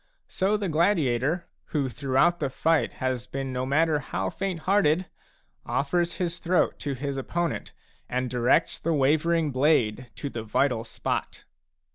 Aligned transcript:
So 0.27 0.57
the 0.57 0.67
gladiator, 0.67 1.45
who 1.65 1.87
throughout 1.87 2.39
the 2.39 2.49
fight 2.49 2.93
has 2.93 3.27
been 3.27 3.53
no 3.53 3.67
matter 3.67 3.99
how 3.99 4.31
fainthearted, 4.31 5.05
offers 5.63 6.15
his 6.15 6.39
throat 6.39 6.79
to 6.79 6.95
his 6.95 7.17
opponent 7.17 7.71
and 8.09 8.27
directs 8.27 8.79
the 8.79 8.93
wavering 8.95 9.51
blade 9.51 10.09
to 10.15 10.31
the 10.31 10.41
vital 10.41 10.83
spot. 10.83 11.43